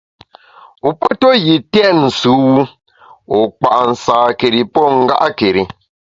[0.83, 2.61] Wu pe ntue yi têt sùwu,
[3.29, 5.63] wu kpa’ nsâkeri pô nga’keri.